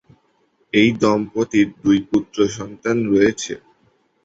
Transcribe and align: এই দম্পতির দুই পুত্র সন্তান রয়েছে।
এই 0.73 0.89
দম্পতির 1.01 1.67
দুই 1.83 1.97
পুত্র 2.09 2.37
সন্তান 2.57 2.97
রয়েছে। 3.11 3.53